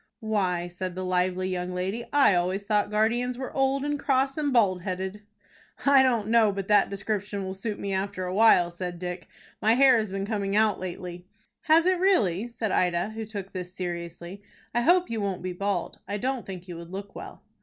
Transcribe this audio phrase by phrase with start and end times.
[0.23, 4.51] "Why," said the lively young lady, "I always thought guardians were old, and cross, and
[4.51, 5.21] bald headed."
[5.85, 9.27] "I don't know but that description will suit me after a while," said Dick.
[9.61, 11.27] "My hair has been coming out lately."
[11.65, 14.41] "Has it, really?" said Ida, who took this seriously.
[14.73, 15.99] "I hope you won't be bald.
[16.07, 17.43] I don't think you would look well."